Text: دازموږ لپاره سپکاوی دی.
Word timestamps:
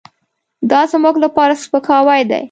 دازموږ 0.71 1.15
لپاره 1.25 1.53
سپکاوی 1.63 2.21
دی. 2.29 2.39